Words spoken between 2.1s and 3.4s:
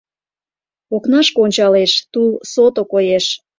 тул сото коеш.